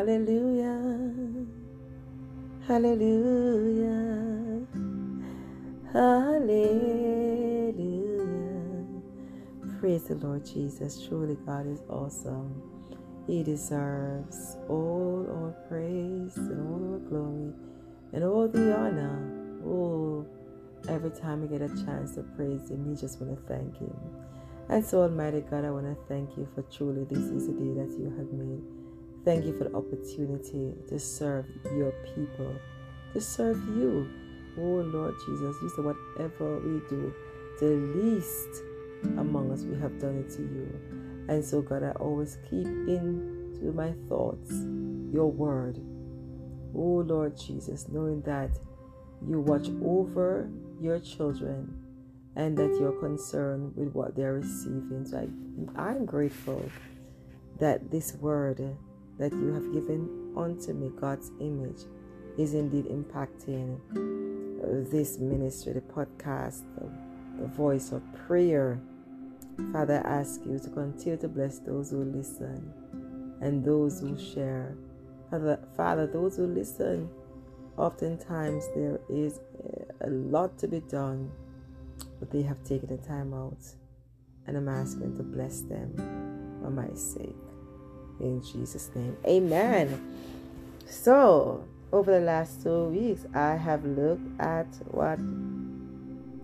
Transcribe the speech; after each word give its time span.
Hallelujah. 0.00 1.12
Hallelujah. 2.66 4.66
Hallelujah. 5.92 7.74
Praise 9.78 10.04
the 10.04 10.14
Lord 10.14 10.46
Jesus. 10.46 11.06
Truly, 11.06 11.36
God 11.44 11.66
is 11.66 11.82
awesome. 11.90 12.62
He 13.26 13.42
deserves 13.42 14.56
all 14.70 15.26
our 15.28 15.54
praise 15.68 16.34
and 16.38 16.66
all 16.66 16.94
our 16.94 17.00
glory 17.00 17.52
and 18.14 18.24
all 18.24 18.48
the 18.48 18.74
honor. 18.74 19.20
Oh, 19.66 20.24
every 20.88 21.10
time 21.10 21.42
we 21.42 21.48
get 21.48 21.60
a 21.60 21.68
chance 21.84 22.14
to 22.14 22.22
praise 22.22 22.70
Him, 22.70 22.88
we 22.88 22.96
just 22.96 23.20
want 23.20 23.36
to 23.36 23.54
thank 23.54 23.76
Him. 23.76 23.94
And 24.70 24.82
so, 24.82 25.02
Almighty 25.02 25.42
God, 25.42 25.66
I 25.66 25.70
want 25.70 25.84
to 25.84 25.96
thank 26.08 26.38
you 26.38 26.48
for 26.54 26.62
truly 26.74 27.04
this 27.04 27.24
is 27.24 27.48
the 27.48 27.52
day 27.52 27.74
that 27.74 27.90
you 27.98 28.10
have 28.16 28.32
made. 28.32 28.79
Thank 29.24 29.44
you 29.44 29.56
for 29.56 29.64
the 29.64 29.76
opportunity 29.76 30.72
to 30.88 30.98
serve 30.98 31.46
your 31.76 31.92
people, 32.14 32.54
to 33.12 33.20
serve 33.20 33.58
you. 33.68 34.08
Oh 34.58 34.80
Lord 34.80 35.14
Jesus, 35.26 35.56
you 35.62 35.68
said 35.76 35.84
whatever 35.84 36.58
we 36.58 36.80
do, 36.88 37.14
the 37.60 37.66
least 37.66 38.62
among 39.18 39.52
us, 39.52 39.62
we 39.62 39.78
have 39.78 39.98
done 40.00 40.24
it 40.26 40.30
to 40.36 40.42
you. 40.42 40.80
And 41.28 41.44
so, 41.44 41.60
God, 41.60 41.82
I 41.82 41.90
always 41.92 42.38
keep 42.48 42.66
into 42.66 43.72
my 43.74 43.92
thoughts 44.08 44.50
your 45.12 45.30
word. 45.30 45.78
Oh 46.74 47.04
Lord 47.06 47.36
Jesus, 47.36 47.88
knowing 47.88 48.22
that 48.22 48.50
you 49.26 49.40
watch 49.40 49.68
over 49.84 50.50
your 50.80 50.98
children 50.98 51.76
and 52.36 52.56
that 52.56 52.76
you're 52.80 52.98
concerned 52.98 53.76
with 53.76 53.92
what 53.92 54.16
they're 54.16 54.34
receiving. 54.34 55.04
So 55.04 55.28
I, 55.76 55.80
I'm 55.80 56.06
grateful 56.06 56.64
that 57.58 57.90
this 57.90 58.14
word 58.14 58.76
that 59.20 59.32
you 59.34 59.52
have 59.52 59.70
given 59.70 60.32
unto 60.34 60.72
me, 60.72 60.90
God's 60.98 61.30
image, 61.40 61.82
is 62.38 62.54
indeed 62.54 62.86
impacting 62.86 63.78
this 64.90 65.18
ministry, 65.18 65.74
the 65.74 65.82
podcast, 65.82 66.62
the, 66.74 66.90
the 67.38 67.46
voice 67.48 67.92
of 67.92 68.02
prayer. 68.26 68.80
Father, 69.72 70.02
I 70.06 70.20
ask 70.20 70.40
you 70.46 70.58
to 70.58 70.70
continue 70.70 71.18
to 71.18 71.28
bless 71.28 71.58
those 71.58 71.90
who 71.90 72.02
listen 72.04 72.72
and 73.42 73.62
those 73.62 74.00
who 74.00 74.18
share. 74.18 74.74
Father, 75.30 75.60
Father, 75.76 76.06
those 76.06 76.38
who 76.38 76.46
listen, 76.46 77.10
oftentimes 77.76 78.68
there 78.74 79.00
is 79.10 79.40
a 80.00 80.08
lot 80.08 80.58
to 80.60 80.66
be 80.66 80.80
done, 80.80 81.30
but 82.18 82.30
they 82.30 82.42
have 82.42 82.64
taken 82.64 82.88
the 82.88 82.96
time 82.96 83.34
out, 83.34 83.62
and 84.46 84.56
I'm 84.56 84.68
asking 84.68 85.14
to 85.18 85.22
bless 85.22 85.60
them 85.60 85.94
for 86.62 86.70
my 86.70 86.88
sake 86.94 87.49
in 88.20 88.42
Jesus' 88.42 88.90
name. 88.94 89.16
Amen. 89.26 90.14
So, 90.86 91.64
over 91.92 92.12
the 92.12 92.24
last 92.24 92.62
two 92.62 92.84
weeks, 92.84 93.26
I 93.34 93.56
have 93.56 93.84
looked 93.84 94.40
at 94.40 94.66
what 94.88 95.18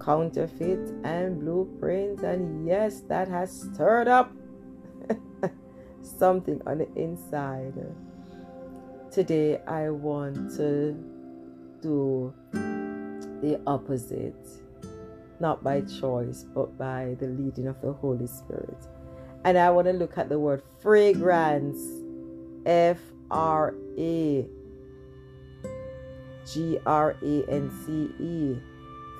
counterfeit 0.00 0.92
and 1.04 1.40
blueprints, 1.40 2.22
and 2.22 2.66
yes, 2.66 3.00
that 3.08 3.28
has 3.28 3.68
stirred 3.72 4.08
up 4.08 4.32
something 6.02 6.60
on 6.66 6.78
the 6.78 6.88
inside. 6.94 7.74
Today, 9.10 9.60
I 9.66 9.90
want 9.90 10.56
to 10.56 10.92
do 11.80 12.34
the 12.52 13.60
opposite, 13.66 14.46
not 15.40 15.62
by 15.62 15.82
choice, 15.82 16.44
but 16.54 16.76
by 16.76 17.16
the 17.20 17.26
leading 17.26 17.66
of 17.66 17.80
the 17.80 17.92
Holy 17.92 18.26
Spirit. 18.26 18.78
And 19.46 19.56
I 19.56 19.70
want 19.70 19.86
to 19.86 19.92
look 19.92 20.18
at 20.18 20.28
the 20.28 20.40
word 20.40 20.60
fragrance. 20.80 21.78
F 22.66 22.98
R 23.30 23.76
A 23.96 24.44
G 26.52 26.78
R 26.84 27.16
A 27.22 27.44
N 27.48 27.70
C 27.86 28.10
E. 28.20 28.56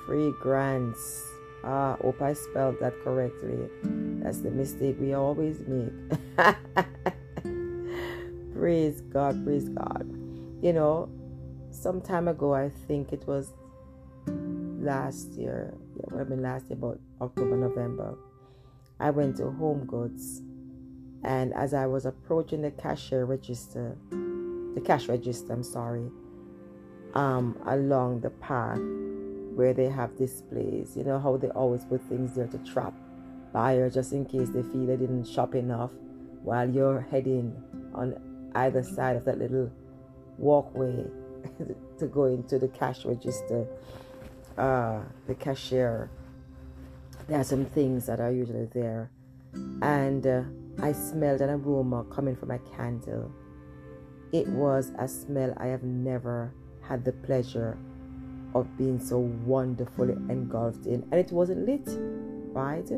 Fragrance. 0.05 1.23
Ah, 1.63 1.95
hope 2.01 2.21
I 2.21 2.33
spelled 2.33 2.75
that 2.81 2.93
correctly. 3.05 3.69
That's 4.21 4.39
the 4.41 4.51
mistake 4.51 4.97
we 4.99 5.13
always 5.13 5.61
make. 5.65 5.93
praise 8.53 8.99
God, 8.99 9.45
praise 9.45 9.69
God. 9.69 10.05
You 10.61 10.73
know, 10.73 11.09
some 11.71 12.01
time 12.01 12.27
ago, 12.27 12.53
I 12.53 12.69
think 12.89 13.13
it 13.13 13.25
was 13.25 13.53
last 14.27 15.31
year. 15.35 15.73
Yeah, 15.95 16.03
what 16.09 16.25
I 16.25 16.29
mean 16.29 16.41
last 16.41 16.69
year, 16.69 16.77
about 16.77 16.99
October, 17.21 17.55
November. 17.55 18.17
I 18.99 19.11
went 19.11 19.37
to 19.37 19.51
Home 19.51 19.85
Goods, 19.85 20.41
and 21.23 21.53
as 21.53 21.73
I 21.73 21.85
was 21.85 22.05
approaching 22.05 22.61
the 22.61 22.71
cashier 22.71 23.25
register, 23.25 23.95
the 24.09 24.81
cash 24.83 25.07
register, 25.07 25.53
I'm 25.53 25.63
sorry, 25.63 26.09
um, 27.13 27.57
along 27.65 28.21
the 28.21 28.31
path 28.31 28.79
where 29.53 29.73
they 29.73 29.89
have 29.89 30.17
displays, 30.17 30.95
you 30.95 31.03
know 31.03 31.19
how 31.19 31.37
they 31.37 31.49
always 31.49 31.85
put 31.85 32.01
things 32.03 32.35
there 32.35 32.47
to 32.47 32.57
trap 32.59 32.93
buyers 33.53 33.93
just 33.93 34.13
in 34.13 34.25
case 34.25 34.49
they 34.49 34.61
feel 34.61 34.85
they 34.85 34.97
didn't 34.97 35.25
shop 35.25 35.55
enough 35.55 35.91
while 36.43 36.69
you're 36.69 37.01
heading 37.01 37.55
on 37.93 38.15
either 38.55 38.83
side 38.83 39.15
of 39.15 39.25
that 39.25 39.37
little 39.37 39.71
walkway 40.37 41.05
to 41.99 42.07
go 42.07 42.25
into 42.25 42.59
the 42.59 42.67
cash 42.67 43.05
register, 43.05 43.67
uh, 44.57 44.99
the 45.27 45.35
cashier 45.35 46.09
there 47.27 47.39
are 47.39 47.43
some 47.43 47.65
things 47.65 48.05
that 48.05 48.19
are 48.19 48.31
usually 48.31 48.65
there. 48.73 49.11
And 49.81 50.25
uh, 50.25 50.43
I 50.81 50.91
smelled 50.91 51.41
an 51.41 51.49
aroma 51.49 52.05
coming 52.05 52.35
from 52.35 52.51
a 52.51 52.59
candle. 52.59 53.31
It 54.31 54.47
was 54.47 54.91
a 54.97 55.07
smell 55.07 55.53
I 55.57 55.67
have 55.67 55.83
never 55.83 56.53
had 56.81 57.03
the 57.03 57.11
pleasure 57.11 57.77
of 58.55 58.77
being 58.77 58.99
so 58.99 59.19
wonderfully 59.45 60.13
engulfed 60.29 60.85
in. 60.85 61.03
And 61.11 61.15
it 61.15 61.31
wasn't 61.31 61.65
lit, 61.65 61.87
right? 62.53 62.89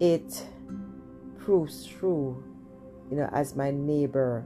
It 0.00 0.46
proves 1.38 1.86
true, 1.86 2.42
you 3.10 3.16
know, 3.16 3.28
as 3.32 3.56
my 3.56 3.70
neighbor, 3.70 4.44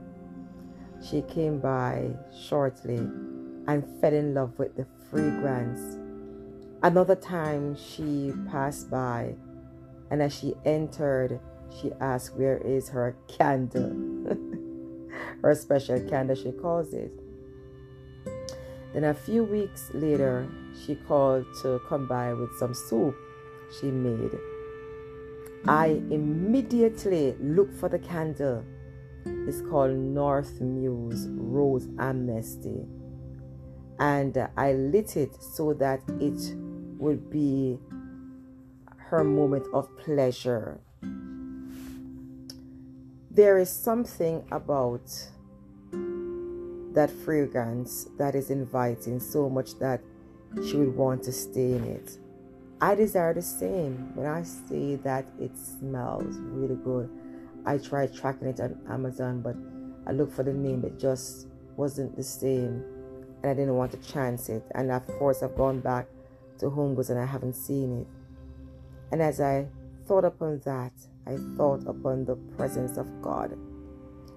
she 1.07 1.21
came 1.23 1.59
by 1.59 2.09
shortly 2.47 2.97
and 3.67 3.85
fell 4.01 4.13
in 4.13 4.33
love 4.33 4.57
with 4.57 4.75
the 4.75 4.85
fragrance 5.09 5.97
Another 6.85 7.15
time 7.15 7.75
she 7.75 8.31
passed 8.51 8.91
by, 8.91 9.33
and 10.11 10.21
as 10.21 10.37
she 10.37 10.53
entered, 10.65 11.39
she 11.81 11.91
asked, 11.99 12.35
Where 12.35 12.59
is 12.59 12.89
her 12.89 13.15
candle? 13.27 13.89
her 15.41 15.55
special 15.55 15.99
candle, 16.07 16.35
she 16.35 16.51
calls 16.51 16.93
it. 16.93 17.11
Then 18.93 19.05
a 19.05 19.15
few 19.15 19.43
weeks 19.43 19.89
later, 19.95 20.47
she 20.85 20.93
called 20.93 21.47
to 21.63 21.81
come 21.89 22.07
by 22.07 22.35
with 22.35 22.55
some 22.59 22.75
soup 22.75 23.15
she 23.79 23.87
made. 23.87 24.37
I 25.67 26.03
immediately 26.11 27.35
looked 27.39 27.73
for 27.73 27.89
the 27.89 27.97
candle. 27.97 28.63
It's 29.25 29.61
called 29.61 29.95
North 29.95 30.61
Muse 30.61 31.29
Rose 31.31 31.87
Amnesty. 31.97 32.85
And 33.97 34.37
I 34.55 34.73
lit 34.73 35.17
it 35.17 35.41
so 35.41 35.73
that 35.73 36.01
it 36.19 36.55
would 36.97 37.29
be 37.29 37.79
her 38.97 39.23
moment 39.23 39.65
of 39.73 39.87
pleasure. 39.97 40.79
There 43.31 43.57
is 43.57 43.69
something 43.69 44.43
about 44.51 45.11
that 46.93 47.11
fragrance 47.11 48.07
that 48.17 48.33
is 48.33 48.49
inviting 48.49 49.19
so 49.19 49.49
much 49.49 49.77
that 49.79 50.01
she 50.65 50.77
would 50.77 50.95
want 50.95 51.23
to 51.23 51.31
stay 51.31 51.73
in 51.73 51.83
it. 51.83 52.17
I 52.81 52.95
desire 52.95 53.33
the 53.33 53.41
same. 53.41 54.15
When 54.15 54.25
I 54.25 54.43
say 54.43 54.95
that 54.97 55.25
it 55.39 55.57
smells 55.57 56.37
really 56.39 56.75
good, 56.75 57.09
I 57.65 57.77
tried 57.77 58.15
tracking 58.15 58.47
it 58.47 58.59
on 58.59 58.79
Amazon, 58.89 59.41
but 59.41 59.55
I 60.07 60.13
looked 60.13 60.33
for 60.33 60.43
the 60.43 60.53
name, 60.53 60.83
it 60.85 60.99
just 60.99 61.47
wasn't 61.77 62.15
the 62.15 62.23
same, 62.23 62.83
and 63.43 63.51
I 63.51 63.53
didn't 63.53 63.75
want 63.75 63.91
to 63.91 63.97
chance 63.97 64.49
it. 64.49 64.63
And 64.75 64.91
of 64.91 65.05
course, 65.19 65.43
I've 65.43 65.55
gone 65.55 65.79
back 65.79 66.07
to 66.59 66.69
Home 66.69 66.95
Goods 66.95 67.09
and 67.09 67.19
I 67.19 67.25
haven't 67.25 67.55
seen 67.55 68.01
it. 68.01 68.07
And 69.11 69.21
as 69.21 69.39
I 69.39 69.67
thought 70.07 70.25
upon 70.25 70.61
that, 70.65 70.93
I 71.27 71.37
thought 71.57 71.87
upon 71.87 72.25
the 72.25 72.35
presence 72.35 72.97
of 72.97 73.21
God. 73.21 73.57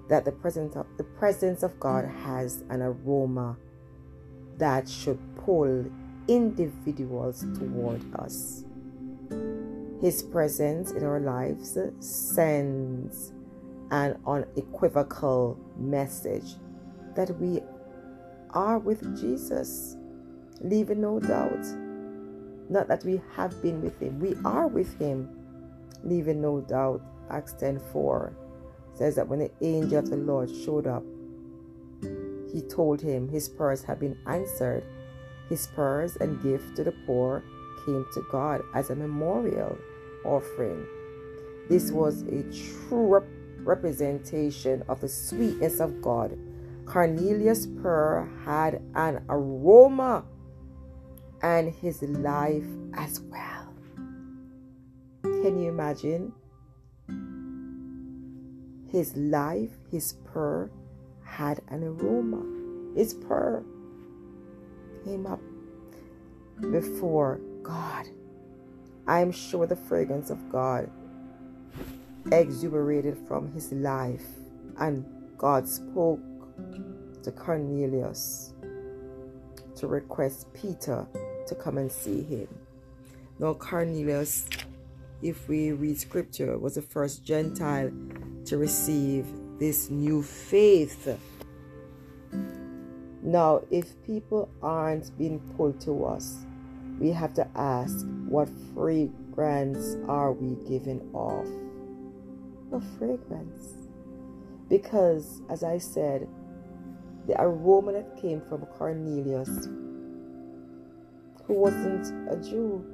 That 0.09 0.25
the 0.25 0.32
presence 0.32 0.75
of 0.75 0.87
the 0.97 1.05
presence 1.05 1.62
of 1.62 1.79
God 1.79 2.06
has 2.06 2.65
an 2.70 2.81
aroma 2.81 3.56
that 4.56 4.88
should 4.88 5.19
pull 5.37 5.85
individuals 6.29 7.44
toward 7.59 8.03
us. 8.15 8.65
His 10.00 10.23
presence 10.23 10.93
in 10.93 11.05
our 11.05 11.20
lives 11.20 11.76
sends 12.00 13.32
an 13.91 14.19
unequivocal 14.26 15.59
message 15.76 16.55
that 17.15 17.37
we 17.38 17.61
are 18.50 18.79
with 18.79 19.20
Jesus, 19.20 19.97
leaving 20.61 21.00
no 21.00 21.20
doubt 21.20 21.67
not 22.69 22.88
that 22.88 23.05
we 23.05 23.20
have 23.35 23.61
been 23.62 23.82
with 23.82 24.00
him, 24.00 24.19
we 24.20 24.35
are 24.44 24.67
with 24.67 24.99
him, 24.99 25.29
leaving 26.03 26.41
no 26.41 26.61
doubt. 26.61 27.03
Acts 27.31 27.53
10 27.53 27.81
4 27.93 28.32
says 28.94 29.17
that 29.17 29.29
when 29.29 29.38
the 29.41 29.50
angel 29.61 29.99
of 29.99 30.09
the 30.09 30.17
Lord 30.17 30.49
showed 30.49 30.87
up 30.87 31.03
he 32.53 32.62
told 32.62 33.00
him 33.00 33.29
his 33.29 33.49
prayers 33.49 33.85
had 33.85 34.00
been 34.00 34.17
answered. 34.26 34.85
His 35.49 35.67
prayers 35.67 36.17
and 36.17 36.43
gift 36.43 36.76
to 36.76 36.85
the 36.85 36.93
poor 37.06 37.43
came 37.85 38.05
to 38.15 38.26
God 38.31 38.62
as 38.75 38.91
a 38.91 38.97
memorial 38.97 39.76
offering. 40.25 40.87
This 41.69 41.91
mm. 41.91 41.94
was 41.94 42.23
a 42.23 42.43
true 42.43 43.06
rep- 43.06 43.25
representation 43.59 44.82
of 44.88 45.00
the 45.00 45.09
sweetness 45.09 45.81
of 45.81 46.00
God. 46.00 46.38
Cornelius' 46.87 47.67
prayer 47.67 48.29
had 48.44 48.81
an 48.94 49.25
aroma 49.29 50.25
and 51.43 51.73
his 51.73 52.02
life 52.02 52.67
as 52.94 53.20
well. 53.20 53.75
Can 55.23 55.58
you 55.62 55.69
imagine? 55.69 56.32
His 58.90 59.17
life, 59.17 59.70
his 59.90 60.14
prayer 60.25 60.70
had 61.25 61.61
an 61.69 61.85
aroma. 61.85 62.43
His 62.96 63.14
prayer 63.14 63.62
came 65.05 65.26
up 65.26 65.40
before 66.73 67.41
God. 67.62 68.06
I 69.06 69.20
am 69.20 69.31
sure 69.31 69.67
the 69.67 69.76
fragrance 69.76 70.31
of 70.31 70.50
God 70.50 70.91
exuberated 72.32 73.17
from 73.26 73.52
his 73.52 73.73
life, 73.73 74.26
and 74.79 75.05
God 75.37 75.69
spoke 75.69 76.20
to 77.23 77.31
Cornelius 77.31 78.52
to 79.76 79.87
request 79.87 80.52
Peter 80.52 81.06
to 81.48 81.54
come 81.54 81.78
and 81.78 81.90
see 81.90 82.22
him. 82.22 82.48
Now, 83.38 83.54
Cornelius, 83.54 84.48
if 85.22 85.48
we 85.48 85.72
read 85.72 85.98
scripture, 85.98 86.58
was 86.58 86.74
the 86.74 86.82
first 86.82 87.24
Gentile 87.24 87.90
to 88.46 88.58
receive 88.58 89.26
this 89.58 89.90
new 89.90 90.22
faith. 90.22 91.18
Now, 93.22 93.62
if 93.70 94.00
people 94.04 94.48
aren't 94.62 95.16
being 95.18 95.40
pulled 95.56 95.80
to 95.82 96.04
us, 96.04 96.46
we 96.98 97.10
have 97.10 97.34
to 97.34 97.46
ask 97.54 98.06
what 98.28 98.48
fragrance 98.74 99.96
are 100.08 100.32
we 100.32 100.56
giving 100.68 101.00
off? 101.12 101.46
What 102.70 102.82
fragrance? 102.98 103.88
Because, 104.68 105.42
as 105.48 105.62
I 105.62 105.78
said, 105.78 106.28
the 107.26 107.40
aroma 107.40 107.92
that 107.92 108.20
came 108.20 108.40
from 108.40 108.66
Cornelius, 108.66 109.68
who 111.48 111.54
wasn't 111.54 112.30
a 112.30 112.36
Jew, 112.36 112.84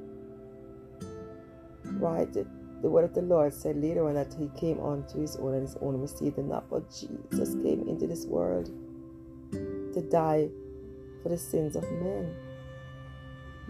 right? 1.99 2.31
The, 2.33 2.47
the 2.81 2.89
word 2.89 3.03
of 3.03 3.13
the 3.13 3.21
Lord 3.21 3.53
said 3.53 3.75
later 3.75 4.07
on 4.07 4.15
that 4.15 4.33
he 4.33 4.49
came 4.57 4.79
unto 4.79 5.19
his 5.19 5.35
own 5.35 5.53
and 5.53 5.61
his 5.67 5.77
own 5.81 5.99
received 5.99 6.37
him 6.37 6.47
not. 6.47 6.69
But 6.69 6.89
Jesus 6.89 7.53
came 7.55 7.85
into 7.87 8.07
this 8.07 8.25
world 8.25 8.71
to 9.51 10.01
die 10.09 10.47
for 11.21 11.29
the 11.29 11.37
sins 11.37 11.75
of 11.75 11.83
men. 11.91 12.33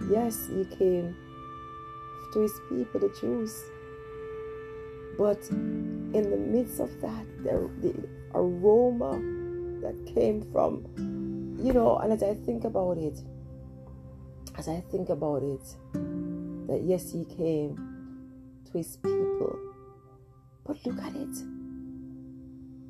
Yes, 0.09 0.47
he 0.47 0.65
came 0.77 1.15
to 2.33 2.39
his 2.41 2.53
people, 2.69 2.99
the 2.99 3.15
Jews. 3.19 3.63
But 5.17 5.41
in 5.49 6.29
the 6.29 6.37
midst 6.37 6.79
of 6.79 6.89
that, 7.01 7.25
the, 7.43 7.69
the 7.81 8.07
aroma 8.33 9.13
that 9.81 10.13
came 10.13 10.41
from, 10.51 10.85
you 11.59 11.73
know, 11.73 11.97
and 11.97 12.13
as 12.13 12.21
I 12.21 12.35
think 12.35 12.65
about 12.65 12.97
it, 12.97 13.19
as 14.57 14.67
I 14.67 14.81
think 14.91 15.09
about 15.09 15.43
it, 15.43 15.75
that 16.67 16.81
yes, 16.83 17.11
he 17.11 17.25
came 17.25 17.75
to 18.65 18.77
his 18.77 18.97
people, 18.97 19.59
but 20.65 20.77
look 20.85 20.99
at 20.99 21.15
it. 21.15 21.37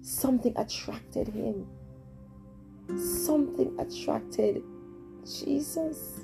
Something 0.01 0.53
attracted 0.55 1.27
him. 1.27 1.67
Something 2.95 3.75
attracted 3.79 4.61
Jesus. 5.25 6.19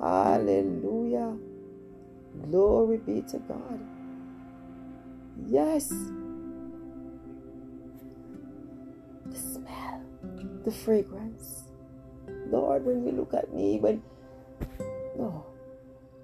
Hallelujah. 0.00 1.36
Glory 2.50 2.96
be 2.98 3.22
to 3.30 3.38
God. 3.40 3.80
Yes. 5.46 5.88
The 9.26 9.36
smell, 9.36 10.02
the 10.64 10.72
fragrance. 10.72 11.64
Lord, 12.46 12.84
when 12.84 13.04
you 13.04 13.12
look 13.12 13.34
at 13.34 13.52
me, 13.52 13.78
when, 13.78 14.02
no, 15.16 15.46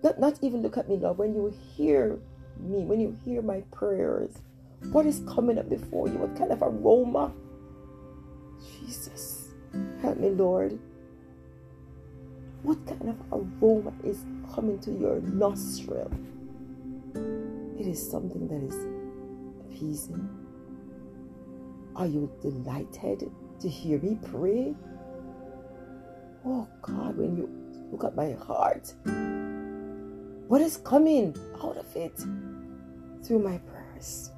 not, 0.03 0.19
not 0.19 0.39
even 0.43 0.63
look 0.63 0.77
at 0.77 0.89
me, 0.89 0.97
Lord, 0.97 1.19
when 1.19 1.35
you 1.35 1.55
hear 1.77 2.19
me, 2.59 2.85
when 2.85 3.01
you 3.01 3.17
hear 3.25 3.43
my 3.43 3.61
prayers, 3.73 4.31
what 4.93 5.07
is 5.07 5.23
coming 5.29 5.59
up 5.59 5.69
before 5.69 6.09
you? 6.09 6.15
What 6.15 6.37
kind 6.37 6.53
of 6.53 6.63
aroma? 6.63 7.33
Jesus, 8.81 9.49
help 10.03 10.19
me, 10.19 10.31
Lord. 10.31 10.79
What 12.63 12.85
kind 12.87 13.11
of 13.11 13.17
aroma 13.33 13.93
is 14.05 14.25
coming 14.55 14.79
to 14.81 14.91
your 14.93 15.21
nostril? 15.21 16.11
It 17.79 17.87
is 17.87 18.11
something 18.11 18.49
that 18.49 18.63
is 18.63 18.87
appeasing. 19.67 20.29
Are 21.95 22.07
you 22.07 22.31
delighted 22.43 23.31
to 23.61 23.69
hear 23.69 23.99
me 24.01 24.19
pray? 24.31 24.75
Oh 26.47 26.69
God, 26.81 27.17
when 27.17 27.37
you 27.37 27.51
look 27.91 28.05
at 28.05 28.15
my 28.15 28.33
heart, 28.33 28.95
what 30.47 30.61
is 30.61 30.77
coming 30.77 31.37
out 31.61 31.77
of 31.77 31.97
it 31.97 32.17
through 33.25 33.41
my 33.41 33.59
prayers? 33.59 34.31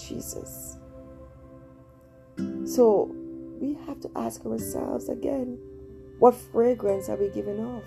Jesus. 0.00 0.78
So 2.64 3.10
we 3.60 3.74
have 3.86 3.98
to 4.00 4.10
ask 4.14 4.46
ourselves 4.46 5.08
again 5.08 5.58
what 6.20 6.34
fragrance 6.34 7.08
are 7.08 7.16
we 7.16 7.30
giving 7.30 7.64
off? 7.64 7.84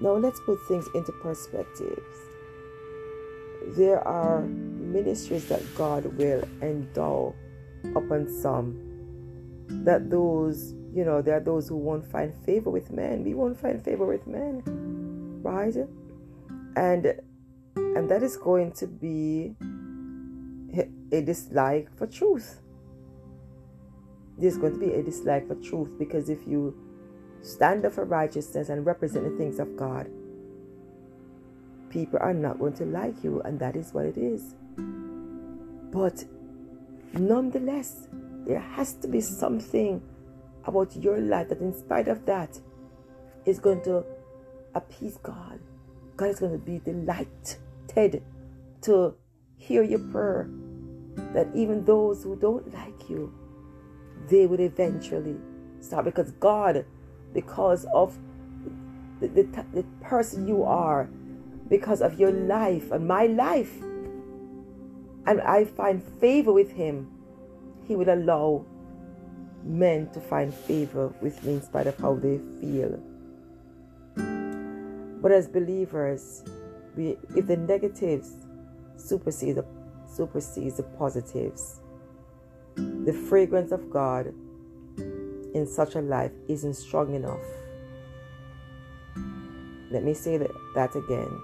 Now 0.00 0.14
let's 0.14 0.40
put 0.40 0.58
things 0.66 0.86
into 0.94 1.12
perspective. 1.12 2.02
There 3.76 4.06
are 4.06 4.42
ministries 4.42 5.46
that 5.46 5.62
God 5.76 6.06
will 6.16 6.42
endow 6.60 7.34
upon 7.94 8.28
some. 8.28 8.80
That 9.84 10.10
those, 10.10 10.74
you 10.94 11.04
know, 11.04 11.20
there 11.20 11.36
are 11.36 11.40
those 11.40 11.68
who 11.68 11.76
won't 11.76 12.06
find 12.06 12.32
favor 12.44 12.70
with 12.70 12.92
men. 12.92 13.24
We 13.24 13.34
won't 13.34 13.58
find 13.58 13.82
favor 13.84 14.06
with 14.06 14.26
men, 14.28 14.62
right? 15.42 15.74
And 16.76 17.20
and 17.76 18.08
that 18.08 18.22
is 18.22 18.36
going 18.36 18.72
to 18.72 18.86
be 18.86 19.56
a 21.10 21.20
dislike 21.20 21.88
for 21.96 22.06
truth. 22.06 22.60
There's 24.38 24.56
going 24.56 24.74
to 24.74 24.78
be 24.78 24.92
a 24.92 25.02
dislike 25.02 25.48
for 25.48 25.56
truth 25.56 25.90
because 25.98 26.28
if 26.28 26.46
you 26.46 26.76
stand 27.42 27.84
up 27.84 27.92
for 27.92 28.04
righteousness 28.04 28.68
and 28.68 28.86
represent 28.86 29.24
the 29.24 29.36
things 29.36 29.58
of 29.58 29.76
God, 29.76 30.08
people 31.90 32.18
are 32.20 32.34
not 32.34 32.58
going 32.58 32.74
to 32.74 32.84
like 32.84 33.22
you, 33.22 33.40
and 33.42 33.58
that 33.58 33.74
is 33.74 33.92
what 33.92 34.06
it 34.06 34.16
is. 34.16 34.54
But 34.76 36.24
nonetheless, 37.12 38.08
there 38.46 38.60
has 38.60 38.94
to 38.94 39.08
be 39.08 39.20
something 39.20 40.02
about 40.66 40.96
your 40.96 41.20
life 41.20 41.48
that, 41.48 41.60
in 41.60 41.72
spite 41.72 42.08
of 42.08 42.24
that, 42.26 42.58
is 43.44 43.58
going 43.58 43.82
to 43.82 44.04
appease 44.74 45.18
God. 45.22 45.60
God 46.16 46.30
is 46.30 46.38
going 46.38 46.52
to 46.52 46.58
be 46.58 46.78
delighted 46.78 48.22
to 48.82 49.14
hear 49.56 49.82
your 49.82 49.98
prayer. 49.98 50.48
That 51.32 51.48
even 51.54 51.84
those 51.84 52.24
who 52.24 52.36
don't 52.36 52.72
like 52.72 53.08
you, 53.08 53.32
they 54.28 54.46
would 54.46 54.60
eventually 54.60 55.36
stop 55.80 56.04
because 56.04 56.32
God, 56.32 56.84
because 57.32 57.84
of 57.92 58.16
the, 59.20 59.28
the, 59.28 59.64
the 59.72 59.84
person 60.00 60.48
you 60.48 60.64
are, 60.64 61.08
because 61.68 62.00
of 62.00 62.18
your 62.18 62.32
life 62.32 62.90
and 62.90 63.06
my 63.06 63.26
life, 63.26 63.80
and 65.26 65.40
I 65.40 65.64
find 65.64 66.02
favor 66.20 66.52
with 66.52 66.72
Him, 66.72 67.10
He 67.86 67.96
will 67.96 68.12
allow 68.12 68.64
men 69.64 70.10
to 70.10 70.20
find 70.20 70.52
favor 70.52 71.08
with 71.20 71.42
me 71.44 71.54
in 71.54 71.62
spite 71.62 71.86
of 71.86 71.96
how 71.98 72.14
they 72.14 72.38
feel. 72.60 73.00
But 75.20 75.32
as 75.32 75.48
believers, 75.48 76.44
we, 76.96 77.16
if 77.34 77.46
the 77.46 77.56
negatives 77.56 78.36
supersede 78.96 79.56
the, 79.56 79.64
the 80.16 80.86
positives, 80.98 81.80
the 82.76 83.12
fragrance 83.28 83.72
of 83.72 83.90
God 83.90 84.34
in 85.54 85.66
such 85.66 85.94
a 85.94 86.00
life 86.00 86.32
isn't 86.48 86.74
strong 86.74 87.14
enough. 87.14 87.40
Let 89.90 90.02
me 90.02 90.12
say 90.12 90.36
that, 90.36 90.50
that 90.74 90.94
again. 90.96 91.40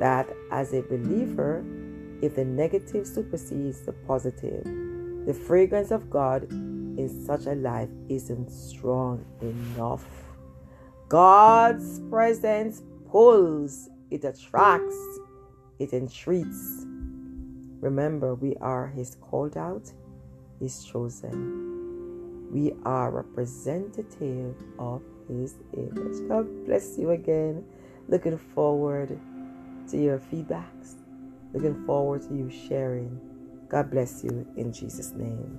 That 0.00 0.28
as 0.50 0.72
a 0.72 0.82
believer, 0.82 1.64
if 2.22 2.36
the 2.36 2.44
negative 2.44 3.06
supersedes 3.06 3.82
the 3.82 3.92
positive, 3.92 4.66
the 5.26 5.34
fragrance 5.34 5.90
of 5.90 6.10
God 6.10 6.50
in 6.50 7.08
such 7.26 7.46
a 7.46 7.54
life 7.54 7.90
isn't 8.08 8.50
strong 8.50 9.24
enough. 9.40 10.04
God's 11.08 12.00
presence 12.10 12.82
pulls, 13.10 13.88
it 14.10 14.24
attracts, 14.24 14.96
it 15.78 15.92
entreats, 15.92 16.86
Remember, 17.82 18.36
we 18.36 18.54
are 18.60 18.86
His 18.86 19.16
called 19.16 19.56
out 19.56 19.92
His 20.60 20.84
chosen. 20.84 22.48
We 22.52 22.74
are 22.84 23.10
representative 23.10 24.54
of 24.78 25.02
His 25.28 25.56
image. 25.76 26.28
God 26.28 26.64
bless 26.64 26.96
you 26.96 27.10
again. 27.10 27.64
Looking 28.06 28.38
forward 28.38 29.18
to 29.90 29.98
your 29.98 30.20
feedbacks. 30.20 30.94
Looking 31.52 31.84
forward 31.84 32.22
to 32.28 32.34
you 32.36 32.50
sharing. 32.50 33.20
God 33.72 33.90
bless 33.90 34.24
you 34.24 34.46
in 34.56 34.72
Jesus' 34.72 35.12
name. 35.14 35.58